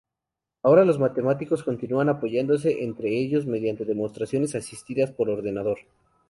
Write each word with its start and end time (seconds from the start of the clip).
Ahora, 0.63 0.83
los 0.83 0.97
matemáticos 0.97 1.61
continúan 1.61 2.09
apoyándose 2.09 2.83
entre 2.83 3.15
ellos 3.19 3.45
mediante 3.45 3.85
demostraciones 3.85 4.55
asistidas 4.55 5.11
por 5.11 5.29
ordenador. 5.29 5.77